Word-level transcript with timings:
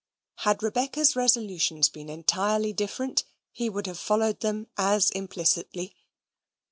Had 0.37 0.63
Rebecca's 0.63 1.15
resolutions 1.15 1.87
been 1.87 2.09
entirely 2.09 2.73
different, 2.73 3.23
he 3.51 3.69
would 3.69 3.85
have 3.85 3.99
followed 3.99 4.39
them 4.39 4.65
as 4.75 5.11
implicitly. 5.11 5.95